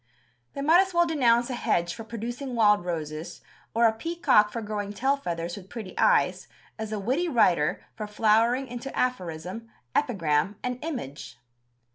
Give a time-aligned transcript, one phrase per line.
[0.53, 3.41] They might as well denounce a hedge for producing wild roses
[3.75, 6.47] or a peacock for growing tail feathers with pretty eyes
[6.79, 11.37] as a witty writer for flowering into aphorism, epigram and image.